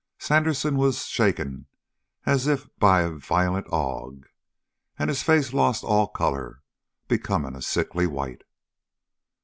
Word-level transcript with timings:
Sandersen 0.17 0.77
was 0.77 1.05
shaken 1.05 1.67
as 2.25 2.47
if 2.47 2.67
by 2.79 3.01
a 3.01 3.11
violent 3.11 3.71
ague, 3.71 4.27
and 4.97 5.09
his 5.11 5.21
face 5.21 5.53
lost 5.53 5.83
all 5.83 6.07
color, 6.07 6.63
becoming 7.07 7.55
a 7.55 7.61
sickly 7.61 8.07
white. 8.07 8.41